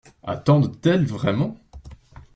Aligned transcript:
Attendent-elles 0.23 1.05
vraiment? 1.05 1.59